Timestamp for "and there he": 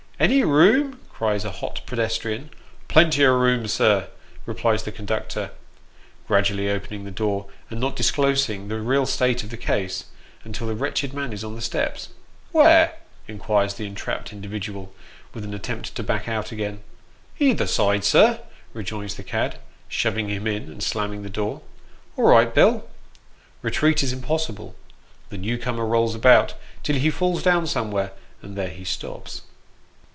28.43-28.83